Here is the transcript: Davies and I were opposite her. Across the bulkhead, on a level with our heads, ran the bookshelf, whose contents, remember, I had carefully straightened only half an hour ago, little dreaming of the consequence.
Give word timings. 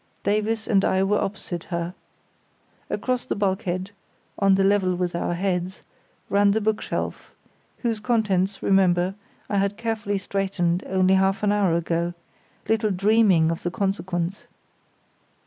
Davies 0.23 0.67
and 0.67 0.83
I 0.83 1.03
were 1.03 1.21
opposite 1.21 1.65
her. 1.65 1.93
Across 2.89 3.25
the 3.25 3.35
bulkhead, 3.35 3.91
on 4.39 4.57
a 4.57 4.63
level 4.63 4.95
with 4.95 5.13
our 5.13 5.35
heads, 5.35 5.83
ran 6.27 6.49
the 6.53 6.59
bookshelf, 6.59 7.35
whose 7.83 7.99
contents, 7.99 8.63
remember, 8.63 9.13
I 9.47 9.57
had 9.57 9.77
carefully 9.77 10.17
straightened 10.17 10.83
only 10.87 11.13
half 11.13 11.43
an 11.43 11.51
hour 11.51 11.75
ago, 11.77 12.15
little 12.67 12.89
dreaming 12.89 13.51
of 13.51 13.61
the 13.61 13.69
consequence. 13.69 14.47